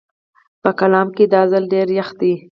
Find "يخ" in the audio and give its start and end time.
1.99-2.09